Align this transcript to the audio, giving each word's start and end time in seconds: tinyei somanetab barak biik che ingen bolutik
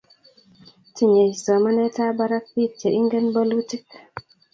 tinyei 0.95 1.33
somanetab 1.43 2.13
barak 2.17 2.45
biik 2.53 2.71
che 2.79 2.89
ingen 2.99 3.25
bolutik 3.33 3.85